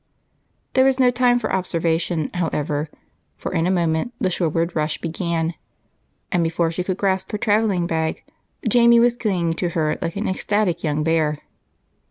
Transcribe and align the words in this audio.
There 0.73 0.83
was 0.83 0.99
no 0.99 1.11
time 1.11 1.37
for 1.37 1.53
observation, 1.53 2.31
however, 2.33 2.89
for 3.37 3.53
in 3.53 3.67
a 3.67 3.69
moment 3.69 4.13
the 4.19 4.31
shoreward 4.31 4.75
rush 4.75 4.97
began, 4.97 5.53
and 6.31 6.43
before 6.43 6.71
she 6.71 6.83
could 6.83 6.97
grasp 6.97 7.31
her 7.33 7.37
traveling 7.37 7.85
bag, 7.85 8.23
Jamie 8.67 8.99
was 8.99 9.15
clinging 9.15 9.53
to 9.57 9.69
her 9.77 9.99
like 10.01 10.15
an 10.15 10.27
ecstatic 10.27 10.83
young 10.83 11.03
bear. 11.03 11.37